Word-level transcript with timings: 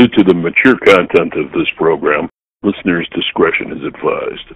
Due 0.00 0.08
to 0.08 0.24
the 0.24 0.32
mature 0.32 0.78
content 0.78 1.34
of 1.34 1.52
this 1.52 1.68
program, 1.76 2.26
listeners' 2.62 3.06
discretion 3.14 3.70
is 3.70 3.84
advised. 3.84 4.54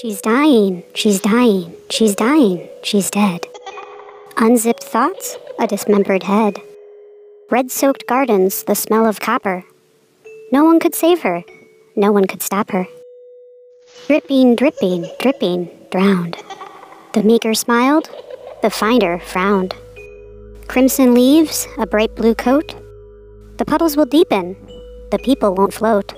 She's 0.00 0.20
dying, 0.20 0.84
she's 0.94 1.18
dying, 1.20 1.74
she's 1.90 2.14
dying, 2.14 2.68
she's 2.84 3.10
dead. 3.10 3.44
Unzipped 4.36 4.84
thoughts, 4.84 5.36
a 5.58 5.66
dismembered 5.66 6.22
head. 6.22 6.60
Red 7.48 7.70
soaked 7.70 8.08
gardens, 8.08 8.64
the 8.64 8.74
smell 8.74 9.06
of 9.06 9.20
copper. 9.20 9.64
No 10.50 10.64
one 10.64 10.80
could 10.80 10.96
save 10.96 11.20
her, 11.22 11.44
no 11.94 12.10
one 12.10 12.26
could 12.26 12.42
stop 12.42 12.72
her. 12.72 12.88
Dripping, 14.08 14.56
dripping, 14.56 15.08
dripping, 15.20 15.70
drowned. 15.92 16.38
The 17.12 17.22
maker 17.22 17.54
smiled, 17.54 18.10
the 18.62 18.70
finder 18.70 19.20
frowned. 19.20 19.76
Crimson 20.66 21.14
leaves, 21.14 21.68
a 21.78 21.86
bright 21.86 22.16
blue 22.16 22.34
coat. 22.34 22.74
The 23.58 23.64
puddles 23.64 23.96
will 23.96 24.06
deepen, 24.06 24.56
the 25.12 25.20
people 25.20 25.54
won't 25.54 25.72
float. 25.72 26.14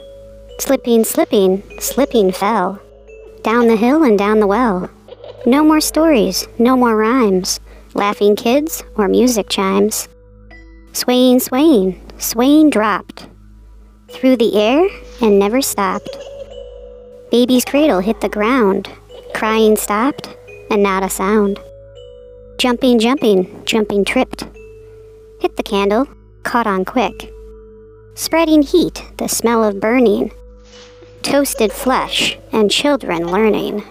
Slipping, 0.60 1.04
slipping, 1.04 1.62
slipping 1.78 2.32
fell. 2.32 2.80
Down 3.42 3.68
the 3.68 3.76
hill 3.76 4.02
and 4.02 4.18
down 4.18 4.40
the 4.40 4.46
well. 4.46 4.88
No 5.44 5.62
more 5.62 5.82
stories, 5.82 6.48
no 6.58 6.74
more 6.74 6.96
rhymes, 6.96 7.60
laughing 7.92 8.34
kids 8.34 8.82
or 8.96 9.08
music 9.08 9.50
chimes. 9.50 10.08
Swaying, 10.98 11.38
swaying, 11.38 12.00
swaying 12.18 12.70
dropped 12.70 13.28
through 14.10 14.34
the 14.34 14.56
air 14.56 14.88
and 15.22 15.38
never 15.38 15.62
stopped. 15.62 16.08
Baby's 17.30 17.64
cradle 17.64 18.00
hit 18.00 18.20
the 18.20 18.28
ground, 18.28 18.90
crying 19.32 19.76
stopped 19.76 20.36
and 20.72 20.82
not 20.82 21.04
a 21.04 21.08
sound. 21.08 21.60
Jumping, 22.58 22.98
jumping, 22.98 23.64
jumping 23.64 24.04
tripped. 24.04 24.42
Hit 25.40 25.56
the 25.56 25.62
candle, 25.62 26.08
caught 26.42 26.66
on 26.66 26.84
quick. 26.84 27.32
Spreading 28.16 28.62
heat, 28.62 29.04
the 29.18 29.28
smell 29.28 29.62
of 29.62 29.78
burning 29.78 30.32
toasted 31.22 31.72
flesh, 31.72 32.36
and 32.50 32.72
children 32.72 33.30
learning. 33.30 33.84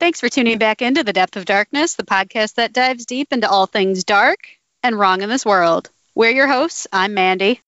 Thanks 0.00 0.18
for 0.18 0.30
tuning 0.30 0.56
back 0.56 0.80
into 0.80 1.04
The 1.04 1.12
Depth 1.12 1.36
of 1.36 1.44
Darkness, 1.44 1.92
the 1.92 2.04
podcast 2.04 2.54
that 2.54 2.72
dives 2.72 3.04
deep 3.04 3.34
into 3.34 3.46
all 3.50 3.66
things 3.66 4.02
dark 4.02 4.38
and 4.82 4.98
wrong 4.98 5.20
in 5.20 5.28
this 5.28 5.44
world. 5.44 5.90
We're 6.14 6.30
your 6.30 6.46
hosts. 6.46 6.86
I'm 6.90 7.12
Mandy. 7.12 7.60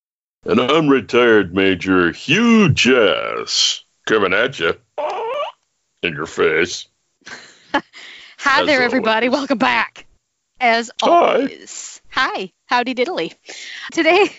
And 0.46 0.58
I'm 0.58 0.88
retired 0.88 1.54
Major 1.54 2.10
Hugh 2.10 2.70
Jess. 2.70 3.84
Coming 4.06 4.32
at 4.32 4.58
you. 4.58 4.72
In 6.02 6.14
your 6.14 6.24
face. 6.24 6.86
Hi 8.38 8.62
As 8.62 8.66
there, 8.66 8.82
everybody. 8.82 9.26
Always. 9.26 9.38
Welcome 9.38 9.58
back 9.58 10.06
as 10.58 10.90
always. 11.02 12.00
Hi. 12.08 12.30
Hi. 12.34 12.52
Howdy 12.64 12.94
diddly. 12.94 13.34
Today, 13.92 14.30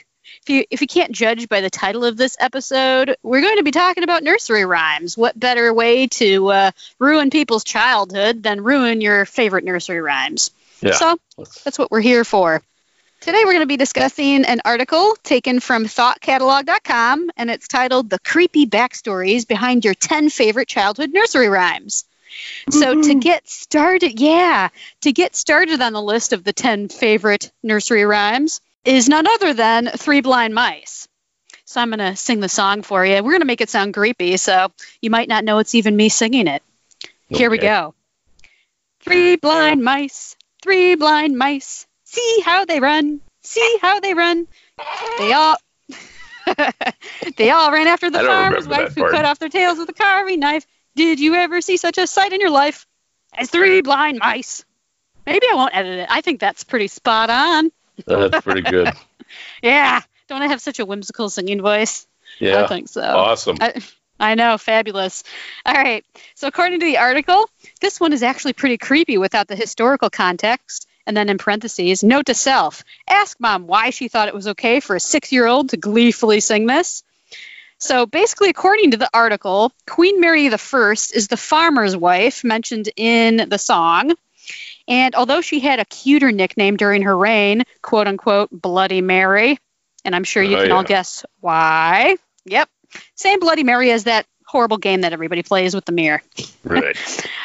if 0.43 0.49
you 0.49 0.65
if 0.69 0.81
you 0.81 0.87
can't 0.87 1.11
judge 1.11 1.47
by 1.47 1.61
the 1.61 1.69
title 1.69 2.03
of 2.03 2.17
this 2.17 2.35
episode, 2.39 3.15
we're 3.23 3.41
going 3.41 3.57
to 3.57 3.63
be 3.63 3.71
talking 3.71 4.03
about 4.03 4.23
nursery 4.23 4.65
rhymes. 4.65 5.17
What 5.17 5.39
better 5.39 5.73
way 5.73 6.07
to 6.07 6.47
uh, 6.49 6.71
ruin 6.99 7.29
people's 7.29 7.63
childhood 7.63 8.43
than 8.43 8.61
ruin 8.61 8.99
your 8.99 9.25
favorite 9.25 9.63
nursery 9.63 10.01
rhymes? 10.01 10.51
Yeah. 10.81 10.93
So 10.93 11.17
that's 11.63 11.79
what 11.79 11.91
we're 11.91 12.01
here 12.01 12.25
for. 12.25 12.61
Today 13.21 13.39
we're 13.45 13.53
going 13.53 13.61
to 13.61 13.67
be 13.67 13.77
discussing 13.77 14.43
an 14.43 14.59
article 14.65 15.15
taken 15.23 15.61
from 15.61 15.85
thoughtcatalog.com 15.85 17.31
and 17.37 17.49
it's 17.49 17.69
titled 17.69 18.09
The 18.09 18.19
Creepy 18.19 18.65
Backstories 18.65 19.47
Behind 19.47 19.85
Your 19.85 19.93
10 19.93 20.29
Favorite 20.29 20.67
Childhood 20.67 21.11
Nursery 21.13 21.47
Rhymes. 21.47 22.03
So 22.69 23.01
to 23.01 23.15
get 23.15 23.47
started, 23.47 24.19
yeah, 24.19 24.69
to 25.01 25.13
get 25.13 25.37
started 25.37 25.81
on 25.81 25.93
the 25.93 26.01
list 26.01 26.33
of 26.33 26.43
the 26.43 26.51
10 26.51 26.89
favorite 26.89 27.51
nursery 27.61 28.03
rhymes 28.03 28.59
is 28.85 29.09
none 29.09 29.27
other 29.27 29.53
than 29.53 29.87
Three 29.87 30.21
Blind 30.21 30.53
Mice. 30.53 31.07
So 31.65 31.81
I'm 31.81 31.89
going 31.89 31.99
to 31.99 32.15
sing 32.15 32.39
the 32.39 32.49
song 32.49 32.83
for 32.83 33.05
you. 33.05 33.15
We're 33.15 33.31
going 33.31 33.41
to 33.41 33.45
make 33.45 33.61
it 33.61 33.69
sound 33.69 33.93
creepy, 33.93 34.37
so 34.37 34.71
you 35.01 35.09
might 35.09 35.29
not 35.29 35.43
know 35.43 35.59
it's 35.59 35.75
even 35.75 35.95
me 35.95 36.09
singing 36.09 36.47
it. 36.47 36.61
Okay. 37.31 37.39
Here 37.39 37.49
we 37.49 37.57
go. 37.57 37.95
Three 39.01 39.35
blind 39.37 39.83
mice, 39.83 40.35
three 40.61 40.95
blind 40.95 41.37
mice. 41.37 41.87
See 42.03 42.41
how 42.45 42.65
they 42.65 42.79
run, 42.79 43.21
see 43.41 43.77
how 43.81 43.99
they 43.99 44.13
run. 44.13 44.47
They 45.17 45.33
all 45.33 45.57
they 47.37 47.49
all 47.49 47.71
ran 47.71 47.87
after 47.87 48.09
the 48.09 48.19
farmer's 48.19 48.67
wife 48.67 48.95
who 48.95 49.09
cut 49.09 49.25
off 49.25 49.39
their 49.39 49.49
tails 49.49 49.77
with 49.77 49.89
a 49.89 49.93
carving 49.93 50.39
knife. 50.39 50.65
Did 50.95 51.19
you 51.19 51.35
ever 51.35 51.59
see 51.61 51.77
such 51.77 51.97
a 51.97 52.07
sight 52.07 52.33
in 52.33 52.39
your 52.39 52.51
life 52.51 52.85
as 53.33 53.49
three 53.49 53.81
blind 53.81 54.19
mice? 54.19 54.63
Maybe 55.25 55.47
I 55.51 55.55
won't 55.55 55.75
edit 55.75 55.99
it. 55.99 56.07
I 56.09 56.21
think 56.21 56.39
that's 56.39 56.63
pretty 56.63 56.87
spot 56.87 57.29
on. 57.29 57.71
That's 58.05 58.43
pretty 58.43 58.61
good. 58.61 58.91
yeah. 59.63 60.01
Don't 60.27 60.41
I 60.41 60.47
have 60.47 60.61
such 60.61 60.79
a 60.79 60.85
whimsical 60.85 61.29
singing 61.29 61.61
voice? 61.61 62.07
Yeah. 62.39 62.63
I 62.63 62.67
think 62.67 62.89
so. 62.89 63.01
Awesome. 63.01 63.57
I, 63.59 63.81
I 64.19 64.35
know, 64.35 64.57
fabulous. 64.57 65.23
All 65.65 65.73
right. 65.73 66.05
So, 66.35 66.47
according 66.47 66.79
to 66.79 66.85
the 66.85 66.97
article, 66.97 67.49
this 67.81 67.99
one 67.99 68.13
is 68.13 68.23
actually 68.23 68.53
pretty 68.53 68.77
creepy 68.77 69.17
without 69.17 69.47
the 69.47 69.55
historical 69.55 70.09
context. 70.09 70.87
And 71.05 71.17
then 71.17 71.27
in 71.27 71.37
parentheses, 71.37 72.03
note 72.03 72.27
to 72.27 72.33
self 72.33 72.83
ask 73.07 73.37
mom 73.39 73.67
why 73.67 73.89
she 73.89 74.07
thought 74.07 74.29
it 74.29 74.33
was 74.33 74.47
okay 74.49 74.79
for 74.79 74.95
a 74.95 74.99
six 74.99 75.31
year 75.31 75.45
old 75.45 75.69
to 75.69 75.77
gleefully 75.77 76.39
sing 76.39 76.65
this. 76.65 77.03
So 77.77 78.05
basically, 78.05 78.49
according 78.49 78.91
to 78.91 78.97
the 78.97 79.09
article, 79.13 79.73
Queen 79.85 80.21
Mary 80.21 80.47
I 80.47 80.53
is 80.53 81.27
the 81.27 81.35
farmer's 81.35 81.97
wife 81.97 82.45
mentioned 82.45 82.89
in 82.95 83.49
the 83.49 83.57
song. 83.57 84.13
And 84.87 85.15
although 85.15 85.41
she 85.41 85.59
had 85.59 85.79
a 85.79 85.85
cuter 85.85 86.31
nickname 86.31 86.77
during 86.77 87.03
her 87.03 87.17
reign, 87.17 87.63
quote 87.81 88.07
unquote, 88.07 88.49
Bloody 88.51 89.01
Mary, 89.01 89.57
and 90.03 90.15
I'm 90.15 90.23
sure 90.23 90.43
you 90.43 90.57
oh, 90.57 90.59
can 90.61 90.69
yeah. 90.69 90.75
all 90.75 90.83
guess 90.83 91.25
why. 91.39 92.17
Yep. 92.45 92.69
Same 93.15 93.39
Bloody 93.39 93.63
Mary 93.63 93.91
as 93.91 94.03
that 94.03 94.25
horrible 94.45 94.77
game 94.77 95.01
that 95.01 95.13
everybody 95.13 95.41
plays 95.41 95.73
with 95.73 95.85
the 95.85 95.91
mirror. 95.91 96.21
Right. 96.65 96.95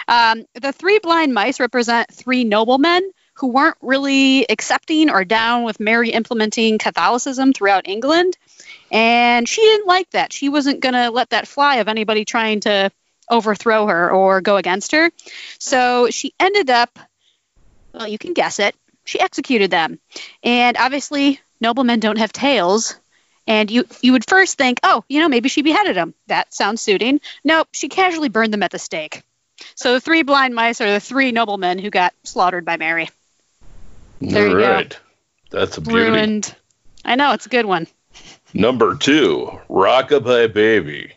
um, 0.07 0.45
the 0.55 0.73
three 0.73 1.01
blind 1.01 1.35
mice 1.35 1.59
represent 1.59 2.09
three 2.13 2.45
noblemen 2.45 3.03
who 3.35 3.49
weren't 3.49 3.77
really 3.83 4.47
accepting 4.49 5.11
or 5.11 5.25
down 5.25 5.65
with 5.65 5.81
Mary 5.81 6.11
implementing 6.11 6.79
Catholicism 6.79 7.53
throughout 7.53 7.89
England. 7.89 8.37
And 8.93 9.49
she 9.49 9.61
didn't 9.61 9.89
like 9.89 10.09
that. 10.11 10.33
She 10.33 10.49
wasn't 10.49 10.81
going 10.81 10.95
to 10.95 11.11
let 11.11 11.31
that 11.31 11.49
fly 11.49 11.77
of 11.77 11.89
anybody 11.89 12.25
trying 12.25 12.61
to 12.61 12.91
overthrow 13.31 13.87
her 13.87 14.11
or 14.11 14.41
go 14.41 14.57
against 14.57 14.93
her. 14.93 15.11
So 15.59 16.09
she 16.11 16.33
ended 16.41 16.71
up, 16.71 16.99
well, 17.99 18.09
you 18.09 18.17
can 18.17 18.33
guess 18.33 18.61
it, 18.61 18.77
she 19.05 19.21
executed 19.21 19.71
them. 19.71 19.99
And 20.43 20.77
obviously, 20.77 21.41
noblemen 21.61 22.01
don't 22.01 22.19
have 22.19 22.33
tails. 22.33 22.97
And 23.47 23.71
you, 23.71 23.85
you 24.03 24.13
would 24.13 24.29
first 24.29 24.57
think, 24.59 24.79
oh, 24.83 25.05
you 25.09 25.21
know, 25.21 25.29
maybe 25.29 25.49
she 25.49 25.63
beheaded 25.63 25.97
them. 25.97 26.15
That 26.27 26.53
sounds 26.55 26.81
suiting. 26.81 27.21
Nope, 27.43 27.69
she 27.73 27.89
casually 27.89 28.29
burned 28.29 28.53
them 28.53 28.63
at 28.63 28.71
the 28.71 28.79
stake. 28.79 29.23
So 29.75 29.95
the 29.95 30.01
three 30.01 30.23
blind 30.23 30.55
mice 30.55 30.81
are 30.81 30.93
the 30.93 31.01
three 31.01 31.33
noblemen 31.33 31.79
who 31.79 31.91
got 31.91 32.15
slaughtered 32.23 32.65
by 32.65 32.77
Mary. 32.77 33.09
There 34.21 34.49
All 34.49 34.55
right. 34.55 34.91
Go. 34.91 34.97
That's 35.59 35.79
a 35.79 35.81
beauty. 35.81 36.01
Ruined. 36.03 36.55
I 37.05 37.17
know, 37.17 37.33
it's 37.33 37.47
a 37.47 37.51
good 37.51 37.67
one. 37.67 37.87
Number 38.53 38.97
two, 38.97 39.59
Rockabye 39.69 40.53
Baby. 40.53 41.13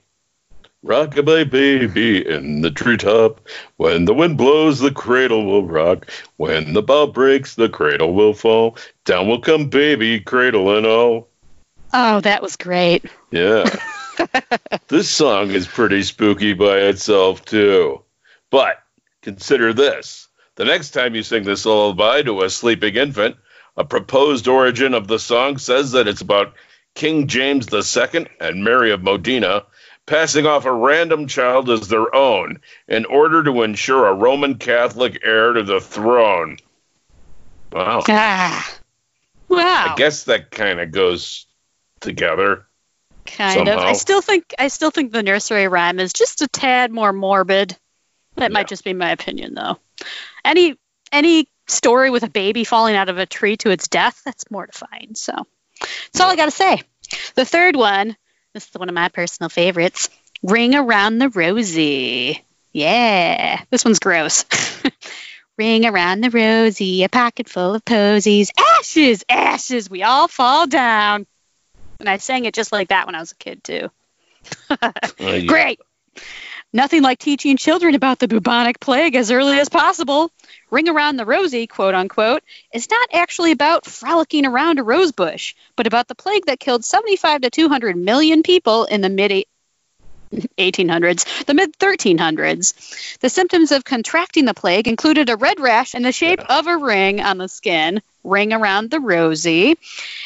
Rockabye 0.86 1.50
baby 1.50 2.28
in 2.28 2.62
the 2.62 2.72
treetop. 2.72 3.47
When 3.78 4.06
the 4.06 4.14
wind 4.14 4.38
blows, 4.38 4.80
the 4.80 4.92
cradle 4.92 5.46
will 5.46 5.68
rock. 5.68 6.10
When 6.38 6.74
the 6.74 6.81
bough 6.81 7.07
breaks, 7.07 7.56
the 7.56 7.69
cradle 7.69 8.13
will 8.13 8.33
fall. 8.33 8.78
Down 9.06 9.28
will 9.28 9.42
come 9.42 9.69
baby, 9.69 10.19
cradle 10.19 10.75
and 10.75 10.86
all. 10.86 11.28
Oh, 11.94 12.19
that 12.22 12.42
was 12.42 12.56
great. 12.56 13.06
Yeah. 13.30 13.69
this 14.88 15.10
song 15.10 15.51
is 15.51 15.68
pretty 15.68 16.01
spooky 16.01 16.54
by 16.54 16.78
itself, 16.78 17.45
too. 17.45 18.01
But 18.50 18.81
consider 19.22 19.74
this 19.74 20.27
the 20.56 20.66
next 20.66 20.92
time 20.92 21.16
you 21.16 21.24
sing 21.24 21.44
this 21.44 21.66
lullaby 21.66 22.24
to 22.24 22.42
a 22.42 22.50
sleeping 22.50 22.95
infant, 22.95 23.38
a 23.77 23.86
proposed 23.86 24.48
origin 24.48 24.94
of 24.94 25.07
the 25.07 25.18
song 25.18 25.57
says 25.57 25.94
that 25.94 26.07
it's 26.07 26.22
about 26.22 26.54
King 26.94 27.27
James 27.27 27.74
II 27.74 28.27
and 28.39 28.63
Mary 28.63 28.92
of 28.92 29.01
Modena 29.01 29.66
passing 30.06 30.45
off 30.45 30.65
a 30.65 30.71
random 30.71 31.27
child 31.27 31.69
as 31.69 31.88
their 31.88 32.13
own 32.13 32.59
in 32.88 33.06
order 33.06 33.44
to 33.44 33.62
ensure 33.62 34.07
a 34.07 34.13
Roman 34.13 34.56
Catholic 34.56 35.19
heir 35.24 35.53
to 35.53 35.63
the 35.63 35.80
throne. 35.80 36.57
Wow. 37.71 38.03
Ah. 38.07 38.77
Wow. 39.48 39.88
I 39.89 39.95
guess 39.95 40.25
that 40.25 40.51
kind 40.51 40.80
of 40.80 40.92
goes 40.92 41.45
together. 42.00 42.65
Kind 43.25 43.68
somehow. 43.68 43.74
of. 43.74 43.80
I 43.80 43.94
still 43.94 44.21
think 44.21 44.56
I 44.57 44.68
still 44.69 44.92
think 44.92 45.12
the 45.12 45.24
nursery 45.24 45.68
rhyme 45.68 46.00
is 46.00 46.13
just 46.13 46.42
a 46.42 46.48
tad 46.48 46.92
more 46.92 47.13
morbid. 47.13 47.77
That 48.36 48.51
yeah. 48.51 48.53
might 48.53 48.68
just 48.68 48.83
be 48.83 48.94
my 48.94 49.12
opinion, 49.12 49.53
though. 49.53 49.77
Any 50.44 50.75
any 51.12 51.48
story 51.68 52.09
with 52.09 52.24
a 52.24 52.30
baby 52.30 52.63
falling 52.63 52.95
out 52.95 53.09
of 53.09 53.18
a 53.18 53.25
tree 53.25 53.57
to 53.57 53.69
its 53.69 53.88
death, 53.88 54.21
that's 54.25 54.50
mortifying. 54.50 55.15
So 55.15 55.33
that's 55.80 56.19
all 56.19 56.30
I 56.30 56.36
got 56.36 56.45
to 56.45 56.51
say. 56.51 56.81
The 57.36 57.45
third 57.45 57.75
one, 57.75 58.15
this 58.53 58.68
is 58.68 58.74
one 58.74 58.89
of 58.89 58.95
my 58.95 59.09
personal 59.09 59.50
favorites 59.50 60.09
Ring 60.44 60.75
Around 60.75 61.19
the 61.19 61.30
Rosie. 61.30 62.44
Yeah, 62.74 63.62
this 63.69 63.86
one's 63.86 64.00
gross. 64.00 64.45
Ring 65.57 65.86
around 65.86 66.21
the 66.21 66.30
rosy, 66.30 67.03
a 67.03 67.09
pocket 67.09 67.50
full 67.50 67.75
of 67.75 67.86
posies. 67.86 68.50
Ashes, 68.80 69.24
ashes, 69.30 69.89
we 69.89 70.01
all 70.01 70.27
fall 70.27 70.65
down. 70.65 71.27
And 72.00 72.09
I 72.09 72.18
sang 72.18 72.45
it 72.45 72.53
just 72.53 72.71
like 72.71 72.88
that 72.88 73.06
when 73.06 73.13
I 73.13 73.19
was 73.19 73.33
a 73.33 73.36
kid, 73.36 73.63
too. 73.63 73.92
oh, 74.81 74.92
yeah. 75.19 75.39
Great. 75.42 75.80
Nothing 76.73 77.01
like 77.01 77.19
teaching 77.19 77.57
children 77.57 77.95
about 77.95 78.19
the 78.19 78.29
bubonic 78.29 78.79
plague 78.79 79.15
as 79.15 79.29
early 79.29 79.59
as 79.59 79.68
possible. 79.68 80.31
Ring 80.69 80.88
Around 80.88 81.18
the 81.18 81.25
Rosie, 81.25 81.68
quote 81.68 81.94
unquote, 81.94 82.44
is 82.73 82.89
not 82.89 83.09
actually 83.12 83.51
about 83.51 83.85
frolicking 83.85 84.45
around 84.45 84.79
a 84.79 84.83
rose 84.83 85.12
bush, 85.12 85.53
but 85.75 85.85
about 85.85 86.07
the 86.07 86.15
plague 86.15 86.45
that 86.45 86.62
killed 86.62 86.85
75 86.85 87.41
to 87.41 87.50
200 87.50 87.97
million 87.97 88.41
people 88.41 88.85
in 88.85 89.01
the 89.01 89.09
mid 89.09 89.45
1800s, 90.31 91.45
the 91.45 91.54
mid 91.54 91.78
1300s. 91.78 93.19
The 93.19 93.30
symptoms 93.30 93.72
of 93.72 93.83
contracting 93.83 94.45
the 94.45 94.54
plague 94.54 94.88
included 94.88 95.30
a 95.30 95.36
red 95.36 95.60
rash 95.60 95.94
in 95.94 96.04
the 96.04 96.12
shape 96.12 96.39
of 96.39 96.68
a 96.68 96.78
ring 96.78 97.22
on 97.22 97.38
the 97.38 97.48
skin, 97.48 98.01
ring 98.24 98.54
around 98.54 98.92
the 98.92 99.00
rosy, 99.00 99.78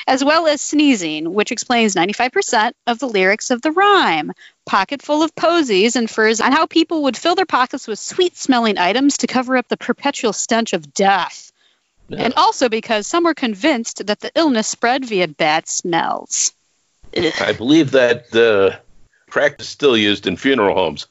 as 0.08 0.24
well 0.24 0.48
as 0.48 0.62
sneezing, 0.62 1.34
which 1.34 1.52
explains 1.52 1.96
95% 1.96 2.74
of 2.88 3.00
the 3.00 3.08
lyrics 3.08 3.52
of 3.52 3.62
the 3.62 3.72
rhyme. 3.72 4.34
Pocket 4.66 5.02
full 5.02 5.24
of 5.24 5.36
posies 5.36 5.96
infers 5.96 6.42
on 6.42 6.52
how 6.52 6.66
people 6.66 7.04
would 7.04 7.18
fill 7.18 7.36
their 7.36 7.46
pockets 7.46 7.88
with 7.88 8.00
sweet 8.00 8.38
smelling 8.38 8.78
items 8.78 9.18
to 9.18 9.28
cover 9.28 9.58
up 9.58 9.68
the 9.68 9.78
perpetual 9.78 10.34
stench 10.34 10.74
of 10.74 10.94
death. 10.94 11.52
Yeah. 12.10 12.24
And 12.24 12.34
also 12.36 12.70
because 12.70 13.08
some 13.08 13.24
were 13.24 13.34
convinced 13.34 14.06
that 14.06 14.20
the 14.20 14.32
illness 14.36 14.68
spread 14.68 15.06
via 15.06 15.28
bad 15.28 15.68
smells. 15.68 16.52
I 17.40 17.54
believe 17.54 17.92
that 17.92 18.36
uh, 18.36 18.78
practice 19.36 19.68
still 19.68 19.98
used 19.98 20.28
in 20.28 20.38
funeral 20.38 20.74
homes. 20.74 21.08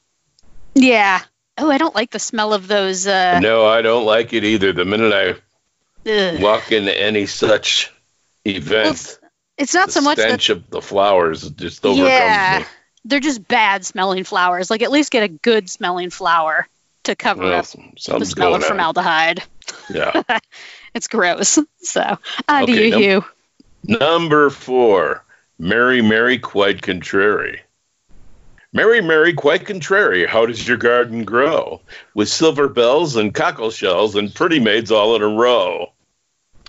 Yeah. 0.75 1.21
Oh, 1.59 1.71
I 1.71 1.77
don't 1.77 1.95
like 1.95 2.11
the 2.11 2.19
smell 2.19 2.55
of 2.55 2.67
those. 2.67 3.07
Uh... 3.07 3.39
No, 3.41 3.67
I 3.67 3.83
don't 3.83 4.07
like 4.07 4.33
it 4.33 4.45
either. 4.45 4.73
The 4.73 4.87
minute 4.87 5.13
I 5.13 6.11
Ugh. 6.11 6.41
walk 6.41 6.73
into 6.73 6.99
any 6.99 7.27
such 7.27 7.93
event, 8.47 8.85
well, 8.85 8.93
it's, 8.93 9.19
it's, 9.59 9.75
not 9.75 9.93
so 9.93 10.01
much 10.01 10.17
the 10.17 10.23
stench 10.23 10.49
of 10.49 10.71
the 10.71 10.81
flowers 10.81 11.51
just 11.51 11.85
overcomes 11.85 12.09
yeah, 12.09 12.61
me. 12.61 12.65
They're 13.05 13.21
just 13.21 13.47
bad 13.47 13.85
smelling 13.85 14.25
flowers. 14.25 14.71
Like 14.71 14.81
at 14.81 14.91
least 14.91 15.13
get 15.13 15.23
a 15.23 15.29
good 15.29 15.69
smelling 15.69 16.09
flower 16.09 16.67
to 17.03 17.15
cover 17.15 17.43
well, 17.43 17.59
up 17.59 17.67
the 17.67 18.25
smell 18.25 18.55
of 18.55 18.65
formaldehyde. 18.65 19.43
Yeah. 19.93 20.23
it's 20.95 21.09
gross. 21.09 21.59
So, 21.81 22.19
on 22.49 22.63
okay, 22.63 22.75
to 22.75 22.85
you, 22.85 22.91
num- 22.91 23.03
Hugh. 23.03 23.25
Number 23.99 24.49
four, 24.49 25.23
Mary, 25.59 26.01
Mary, 26.01 26.39
quite 26.39 26.81
contrary. 26.81 27.61
Mary, 28.77 29.01
Mary, 29.01 29.33
quite 29.33 29.65
contrary, 29.65 30.27
how 30.27 30.47
does 30.47 30.67
your 30.67 30.77
garden 30.77 31.25
grow? 31.25 31.81
With 32.13 32.29
silver 32.29 32.69
bells 32.69 33.15
and 33.15 33.33
cockle 33.33 33.71
shells 33.71 34.17
and 34.17 34.35
pretty 34.35 34.59
maids 34.59 34.91
all 34.91 35.15
in 35.15 35.23
a 35.23 35.29
row. 35.29 35.93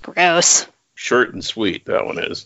Gross. 0.03 0.67
Short 0.93 1.33
and 1.33 1.43
sweet, 1.43 1.85
that 1.85 2.05
one 2.05 2.19
is. 2.19 2.45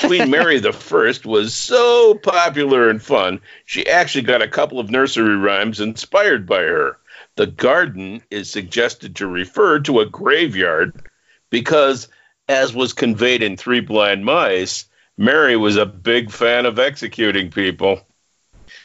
Queen 0.00 0.30
Mary 0.30 0.58
the 0.58 0.74
First 0.74 1.24
was 1.24 1.54
so 1.54 2.12
popular 2.12 2.90
and 2.90 3.02
fun, 3.02 3.40
she 3.64 3.88
actually 3.88 4.24
got 4.24 4.42
a 4.42 4.48
couple 4.48 4.78
of 4.78 4.90
nursery 4.90 5.34
rhymes 5.34 5.80
inspired 5.80 6.46
by 6.46 6.60
her. 6.60 6.98
The 7.36 7.46
garden 7.46 8.20
is 8.30 8.50
suggested 8.50 9.16
to 9.16 9.26
refer 9.26 9.80
to 9.80 10.00
a 10.00 10.06
graveyard 10.06 11.08
because, 11.48 12.06
as 12.50 12.74
was 12.74 12.92
conveyed 12.92 13.42
in 13.42 13.56
Three 13.56 13.80
Blind 13.80 14.26
Mice, 14.26 14.84
Mary 15.16 15.56
was 15.56 15.76
a 15.76 15.86
big 15.86 16.30
fan 16.30 16.66
of 16.66 16.78
executing 16.78 17.50
people. 17.50 18.06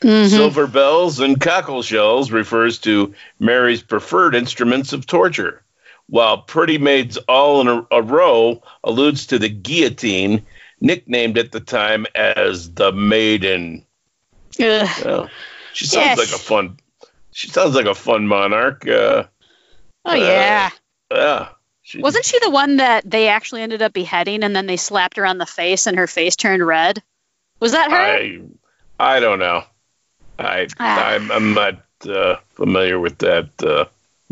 Mm-hmm. 0.01 0.27
Silver 0.27 0.68
bells 0.68 1.19
and 1.19 1.39
cockle 1.39 1.81
shells 1.81 2.31
refers 2.31 2.80
to 2.80 3.13
Mary's 3.39 3.81
preferred 3.81 4.36
instruments 4.36 4.94
of 4.94 5.06
torture, 5.06 5.63
while 6.07 6.39
pretty 6.39 6.77
maids 6.77 7.18
all 7.18 7.62
in 7.62 7.68
a, 7.68 7.88
a 7.92 8.01
row 8.01 8.62
alludes 8.83 9.27
to 9.27 9.39
the 9.39 9.50
guillotine, 9.50 10.45
nicknamed 10.81 11.38
at 11.38 11.51
the 11.51 11.59
time 11.59 12.06
as 12.13 12.74
the 12.74 12.92
maiden. 12.92 13.86
Well, 14.59 15.30
she 15.74 15.86
sounds 15.86 16.06
yes. 16.06 16.18
like 16.18 16.27
a 16.30 16.42
fun. 16.42 16.77
She 17.31 17.47
sounds 17.50 17.75
like 17.75 17.86
a 17.86 17.95
fun 17.95 18.27
monarch. 18.27 18.88
Uh, 18.88 19.25
oh 20.06 20.13
yeah. 20.13 20.69
Uh, 21.12 21.15
yeah. 21.15 21.47
She, 21.81 22.00
Wasn't 22.00 22.25
she 22.25 22.39
the 22.39 22.50
one 22.50 22.77
that 22.77 23.09
they 23.09 23.27
actually 23.27 23.62
ended 23.62 23.81
up 23.83 23.94
beheading, 23.94 24.44
and 24.44 24.56
then 24.56 24.65
they 24.65 24.77
slapped 24.77 25.18
her 25.18 25.25
on 25.25 25.38
the 25.38 25.45
face, 25.45 25.86
and 25.86 25.97
her 25.97 26.07
face 26.07 26.36
turned 26.36 26.65
red? 26.65 27.03
Was 27.59 27.74
that 27.74 27.92
her? 27.92 27.97
I, 27.97 28.42
I 29.00 29.19
don't 29.19 29.38
know. 29.39 29.63
I 30.40 30.68
ah. 30.80 31.08
I'm, 31.08 31.32
I'm 31.32 31.54
not 31.54 31.82
uh, 32.08 32.38
familiar 32.56 33.00
with 33.00 33.18
that. 33.20 33.50
Uh, 33.62 33.86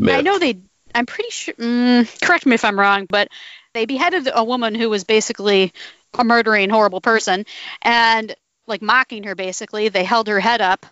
I 0.08 0.22
know 0.22 0.40
they. 0.40 0.60
I'm 0.96 1.06
pretty 1.06 1.30
sure. 1.32 1.54
Mm, 1.56 2.22
correct 2.22 2.46
me 2.46 2.56
if 2.56 2.66
I'm 2.66 2.80
wrong, 2.80 3.06
but 3.06 3.30
they 3.74 3.86
beheaded 3.86 4.30
a 4.34 4.44
woman 4.44 4.76
who 4.76 4.90
was 4.90 5.04
basically 5.04 5.74
a 6.18 6.24
murdering, 6.24 6.70
horrible 6.70 7.02
person, 7.02 7.46
and 7.82 8.36
like 8.68 8.82
mocking 8.82 9.24
her. 9.24 9.36
Basically, 9.36 9.90
they 9.90 10.04
held 10.04 10.28
her 10.28 10.40
head 10.40 10.62
up 10.62 10.86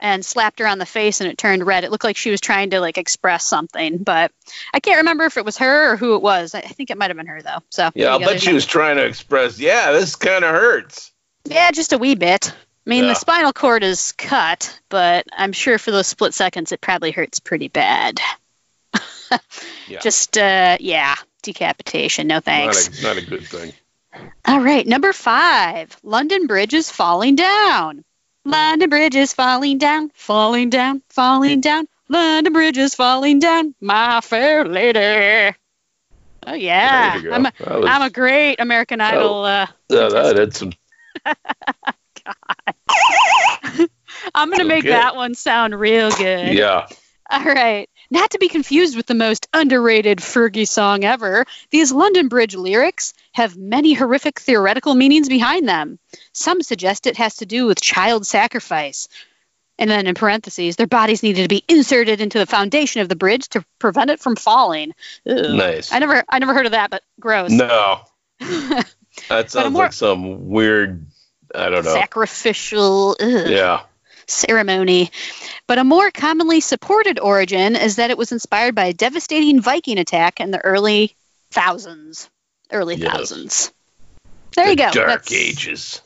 and 0.00 0.24
slapped 0.24 0.58
her 0.58 0.66
on 0.66 0.78
the 0.78 0.86
face, 0.86 1.20
and 1.20 1.30
it 1.30 1.38
turned 1.38 1.64
red. 1.64 1.84
It 1.84 1.90
looked 1.90 2.04
like 2.04 2.16
she 2.16 2.30
was 2.30 2.40
trying 2.40 2.70
to 2.70 2.80
like 2.80 2.98
express 2.98 3.46
something, 3.46 3.98
but 3.98 4.32
I 4.72 4.80
can't 4.80 4.98
remember 4.98 5.24
if 5.24 5.36
it 5.36 5.44
was 5.44 5.58
her 5.58 5.92
or 5.92 5.96
who 5.96 6.16
it 6.16 6.22
was. 6.22 6.54
I 6.54 6.60
think 6.60 6.90
it 6.90 6.98
might 6.98 7.10
have 7.10 7.16
been 7.16 7.26
her 7.26 7.42
though. 7.42 7.60
So 7.70 7.90
yeah, 7.94 8.14
I 8.14 8.18
bet 8.18 8.42
she 8.42 8.52
was 8.52 8.66
trying 8.66 8.96
to 8.96 9.04
express. 9.04 9.58
Yeah, 9.58 9.92
this 9.92 10.16
kind 10.16 10.44
of 10.44 10.50
hurts. 10.50 11.12
Yeah, 11.44 11.70
just 11.70 11.92
a 11.92 11.98
wee 11.98 12.14
bit. 12.14 12.52
I 12.86 12.90
mean, 12.90 13.04
yeah. 13.04 13.10
the 13.10 13.14
spinal 13.14 13.52
cord 13.52 13.82
is 13.82 14.12
cut, 14.12 14.78
but 14.90 15.26
I'm 15.32 15.52
sure 15.52 15.78
for 15.78 15.90
those 15.90 16.06
split 16.06 16.34
seconds 16.34 16.72
it 16.72 16.80
probably 16.80 17.12
hurts 17.12 17.40
pretty 17.40 17.68
bad. 17.68 18.20
yeah. 19.88 20.00
Just, 20.00 20.36
uh, 20.36 20.76
yeah, 20.80 21.14
decapitation. 21.42 22.26
No 22.26 22.40
thanks. 22.40 23.02
Not 23.02 23.16
a, 23.16 23.16
not 23.16 23.22
a 23.22 23.26
good 23.26 23.46
thing. 23.46 23.72
All 24.44 24.60
right, 24.60 24.86
number 24.86 25.12
five 25.12 25.96
London 26.02 26.46
Bridge 26.46 26.74
is 26.74 26.90
falling 26.90 27.36
down. 27.36 28.04
London 28.44 28.90
Bridge 28.90 29.16
is 29.16 29.32
falling 29.32 29.78
down, 29.78 30.10
falling 30.14 30.68
down, 30.68 31.02
falling 31.08 31.60
down. 31.60 31.88
London 32.08 32.52
Bridge 32.52 32.76
is 32.76 32.94
falling 32.94 33.38
down, 33.38 33.74
my 33.80 34.20
fair 34.20 34.66
lady. 34.66 35.56
Oh 36.46 36.52
yeah, 36.52 37.22
I'm 37.32 37.46
a, 37.46 37.52
I'm 37.58 38.02
a 38.02 38.10
great 38.10 38.60
American 38.60 39.00
Idol. 39.00 39.44
uh, 39.44 39.66
yeah, 39.88 40.08
that 40.10 40.36
had 40.36 40.54
some. 40.54 40.72
I'm 44.34 44.48
going 44.48 44.60
to 44.60 44.64
make 44.64 44.84
that 44.84 45.16
one 45.16 45.34
sound 45.34 45.78
real 45.78 46.10
good. 46.10 46.54
Yeah. 46.54 46.86
All 47.30 47.44
right. 47.44 47.88
Not 48.10 48.30
to 48.30 48.38
be 48.38 48.48
confused 48.48 48.96
with 48.96 49.06
the 49.06 49.14
most 49.14 49.48
underrated 49.52 50.18
Fergie 50.18 50.68
song 50.68 51.04
ever, 51.04 51.46
these 51.70 51.90
London 51.90 52.28
Bridge 52.28 52.54
lyrics 52.54 53.14
have 53.32 53.56
many 53.56 53.94
horrific 53.94 54.38
theoretical 54.38 54.94
meanings 54.94 55.28
behind 55.28 55.68
them. 55.68 55.98
Some 56.32 56.62
suggest 56.62 57.06
it 57.06 57.16
has 57.16 57.36
to 57.36 57.46
do 57.46 57.66
with 57.66 57.80
child 57.80 58.26
sacrifice. 58.26 59.08
And 59.78 59.90
then 59.90 60.06
in 60.06 60.14
parentheses, 60.14 60.76
their 60.76 60.86
bodies 60.86 61.22
needed 61.22 61.42
to 61.42 61.48
be 61.48 61.64
inserted 61.66 62.20
into 62.20 62.38
the 62.38 62.46
foundation 62.46 63.00
of 63.00 63.08
the 63.08 63.16
bridge 63.16 63.48
to 63.48 63.64
prevent 63.78 64.10
it 64.10 64.20
from 64.20 64.36
falling. 64.36 64.92
Ugh. 65.28 65.50
Nice. 65.50 65.92
I 65.92 65.98
never 65.98 66.22
I 66.28 66.38
never 66.38 66.54
heard 66.54 66.66
of 66.66 66.72
that, 66.72 66.90
but 66.90 67.02
gross. 67.18 67.50
No. 67.50 68.02
that 69.28 69.50
sounds 69.50 69.72
more, 69.72 69.84
like 69.84 69.92
some 69.92 70.48
weird 70.48 71.06
I 71.54 71.68
don't 71.68 71.84
know. 71.84 71.94
Sacrificial. 71.94 73.16
Ugh, 73.20 73.48
yeah. 73.48 73.82
Ceremony. 74.26 75.10
But 75.66 75.78
a 75.78 75.84
more 75.84 76.10
commonly 76.10 76.60
supported 76.60 77.18
origin 77.18 77.76
is 77.76 77.96
that 77.96 78.10
it 78.10 78.18
was 78.18 78.32
inspired 78.32 78.74
by 78.74 78.86
a 78.86 78.92
devastating 78.92 79.60
Viking 79.60 79.98
attack 79.98 80.40
in 80.40 80.50
the 80.50 80.64
early 80.64 81.14
thousands. 81.50 82.30
Early 82.72 82.96
yes. 82.96 83.12
thousands. 83.12 83.72
There 84.56 84.64
the 84.64 84.70
you 84.70 84.76
go. 84.76 84.90
Dark 84.90 85.08
That's, 85.08 85.32
Ages. 85.32 86.00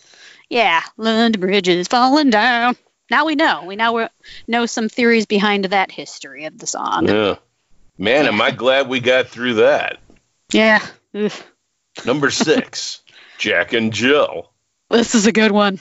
Yeah, 0.48 0.82
London 0.96 1.40
Bridge 1.40 1.68
is 1.68 1.88
falling 1.88 2.30
down. 2.30 2.76
Now 3.10 3.26
we 3.26 3.34
know. 3.34 3.64
We 3.64 3.76
now 3.76 4.08
know 4.46 4.66
some 4.66 4.88
theories 4.88 5.26
behind 5.26 5.66
that 5.66 5.90
history 5.90 6.44
of 6.44 6.58
the 6.58 6.66
song. 6.66 7.08
Yeah. 7.08 7.36
Man, 7.96 8.26
am 8.26 8.40
I 8.40 8.50
glad 8.50 8.88
we 8.88 9.00
got 9.00 9.28
through 9.28 9.54
that. 9.54 9.98
Yeah. 10.52 10.84
Number 12.04 12.30
six, 12.30 13.02
Jack 13.38 13.72
and 13.72 13.92
Jill. 13.92 14.50
This 14.90 15.14
is 15.14 15.26
a 15.26 15.32
good 15.32 15.52
one. 15.52 15.80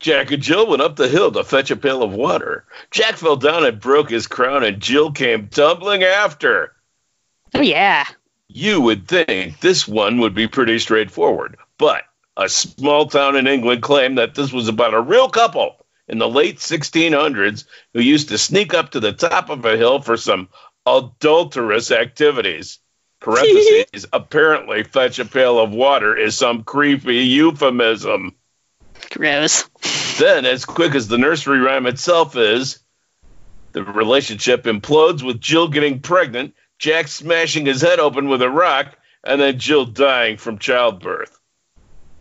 Jack 0.00 0.30
and 0.30 0.42
Jill 0.42 0.66
went 0.66 0.82
up 0.82 0.96
the 0.96 1.08
hill 1.08 1.30
to 1.32 1.44
fetch 1.44 1.70
a 1.70 1.76
pail 1.76 2.02
of 2.02 2.12
water. 2.12 2.64
Jack 2.90 3.16
fell 3.16 3.36
down 3.36 3.64
and 3.64 3.80
broke 3.80 4.10
his 4.10 4.26
crown, 4.26 4.64
and 4.64 4.80
Jill 4.80 5.12
came 5.12 5.48
tumbling 5.48 6.02
after. 6.02 6.72
Oh, 7.54 7.60
yeah. 7.60 8.06
You 8.48 8.80
would 8.80 9.08
think 9.08 9.60
this 9.60 9.86
one 9.86 10.20
would 10.20 10.34
be 10.34 10.48
pretty 10.48 10.78
straightforward, 10.78 11.56
but 11.78 12.04
a 12.36 12.48
small 12.48 13.06
town 13.06 13.36
in 13.36 13.46
England 13.46 13.82
claimed 13.82 14.18
that 14.18 14.34
this 14.34 14.52
was 14.52 14.68
about 14.68 14.94
a 14.94 15.00
real 15.00 15.28
couple 15.28 15.84
in 16.08 16.18
the 16.18 16.28
late 16.28 16.58
1600s 16.58 17.64
who 17.92 18.00
used 18.00 18.28
to 18.28 18.38
sneak 18.38 18.72
up 18.74 18.90
to 18.90 19.00
the 19.00 19.12
top 19.12 19.50
of 19.50 19.64
a 19.64 19.76
hill 19.76 20.00
for 20.00 20.16
some 20.16 20.48
adulterous 20.86 21.90
activities. 21.90 22.78
Parentheses, 23.20 24.06
apparently 24.12 24.82
fetch 24.82 25.18
a 25.18 25.24
pail 25.24 25.58
of 25.58 25.72
water 25.72 26.16
is 26.16 26.36
some 26.36 26.62
creepy 26.62 27.24
euphemism. 27.24 28.34
Gross. 29.10 29.68
Then, 30.18 30.46
as 30.46 30.64
quick 30.64 30.94
as 30.94 31.08
the 31.08 31.18
nursery 31.18 31.60
rhyme 31.60 31.86
itself 31.86 32.36
is, 32.36 32.80
the 33.72 33.84
relationship 33.84 34.64
implodes 34.64 35.22
with 35.22 35.40
Jill 35.40 35.68
getting 35.68 36.00
pregnant, 36.00 36.54
Jack 36.78 37.08
smashing 37.08 37.66
his 37.66 37.82
head 37.82 38.00
open 38.00 38.28
with 38.28 38.42
a 38.42 38.50
rock, 38.50 38.96
and 39.24 39.40
then 39.40 39.58
Jill 39.58 39.84
dying 39.84 40.36
from 40.36 40.58
childbirth. 40.58 41.38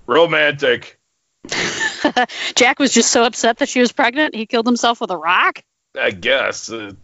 Romantic. 0.08 1.00
Jack 2.56 2.80
was 2.80 2.94
just 2.94 3.12
so 3.12 3.24
upset 3.24 3.58
that 3.58 3.70
she 3.70 3.80
was 3.80 3.92
pregnant, 3.92 4.36
he 4.36 4.46
killed 4.46 4.66
himself 4.66 5.02
with 5.02 5.12
a 5.12 5.18
rock? 5.18 5.64
I 6.00 6.12
guess. 6.12 6.70
It 6.70 6.96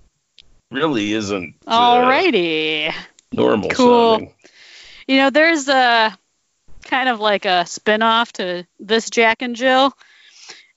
really 0.70 1.14
isn't. 1.14 1.56
Uh, 1.66 1.96
Alrighty. 1.96 2.94
Normal 3.32 3.70
cool. 3.70 4.14
sounding. 4.14 4.34
You 5.08 5.18
know, 5.18 5.30
there's 5.30 5.68
a 5.68 6.18
kind 6.84 7.10
of 7.10 7.20
like 7.20 7.46
a 7.46 7.66
spin 7.66 8.02
off 8.02 8.34
to 8.34 8.66
this 8.80 9.10
Jack 9.10 9.42
and 9.42 9.56
Jill. 9.56 9.94